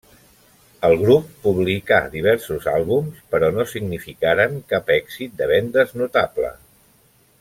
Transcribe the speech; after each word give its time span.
El 0.87 0.93
grup 1.01 1.27
publicà 1.43 1.99
diversos 2.15 2.65
àlbums 2.73 3.19
però 3.35 3.51
no 3.59 3.67
significaren 3.75 4.57
cap 4.75 4.91
èxit 4.97 5.37
de 5.43 5.51
vendes 5.53 5.95
notable. 6.03 6.51